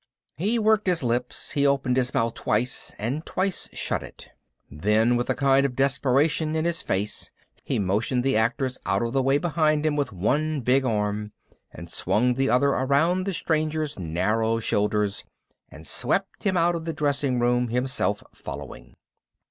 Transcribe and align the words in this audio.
He 0.35 0.57
worked 0.57 0.87
his 0.87 1.03
lips. 1.03 1.51
He 1.51 1.67
opened 1.67 1.95
his 1.95 2.11
mouth 2.11 2.33
twice 2.33 2.91
and 2.97 3.23
twice 3.23 3.69
shut 3.73 4.01
it. 4.01 4.29
Then, 4.67 5.15
with 5.15 5.29
a 5.29 5.35
kind 5.35 5.63
of 5.63 5.75
desperation 5.75 6.55
in 6.55 6.65
his 6.65 6.81
face, 6.81 7.29
he 7.63 7.77
motioned 7.77 8.23
the 8.23 8.35
actors 8.35 8.79
out 8.87 9.03
of 9.03 9.13
the 9.13 9.21
way 9.21 9.37
behind 9.37 9.85
him 9.85 9.95
with 9.95 10.11
one 10.11 10.61
big 10.61 10.85
arm 10.85 11.33
and 11.71 11.87
swung 11.87 12.33
the 12.33 12.49
other 12.49 12.69
around 12.69 13.27
the 13.27 13.31
stranger's 13.33 13.99
narrow 13.99 14.57
shoulders 14.59 15.23
and 15.69 15.85
swept 15.85 16.45
him 16.45 16.57
out 16.57 16.73
of 16.73 16.85
the 16.85 16.93
dressing 16.93 17.37
room, 17.39 17.67
himself 17.67 18.23
following. 18.33 18.95